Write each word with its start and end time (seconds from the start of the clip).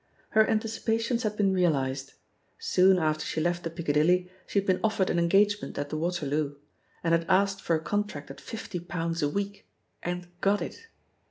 Her 0.29 0.49
anticipations 0.49 1.21
had 1.21 1.37
been 1.37 1.53
realised. 1.53 2.13
Soon 2.57 2.97
after 2.97 3.23
she 3.23 3.39
left 3.39 3.61
the 3.61 3.69
Piccadilly 3.69 4.31
she 4.47 4.57
had 4.57 4.65
been 4.65 4.79
offered 4.83 5.11
an 5.11 5.19
engagement 5.19 5.77
at 5.77 5.91
the 5.91 5.95
Waterloo— 5.95 6.55
and 7.03 7.11
had 7.13 7.23
asked 7.29 7.61
for 7.61 7.75
a 7.75 7.79
contract 7.79 8.31
at 8.31 8.41
fifty 8.41 8.79
pounds 8.79 9.21
a 9.21 9.29
week, 9.29 9.67
and 10.01 10.27
got 10.41 10.59
it. 10.59 10.87